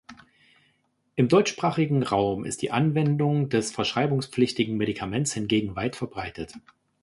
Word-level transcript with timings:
Im 1.15 1.27
deutschsprachigen 1.27 2.01
Raum 2.01 2.43
ist 2.43 2.63
die 2.63 2.71
Anwendung 2.71 3.49
des 3.49 3.71
verschreibungspflichtigen 3.71 4.75
Medikaments 4.75 5.31
hingegen 5.33 5.75
weit 5.75 5.95
verbreitet. 5.95 6.55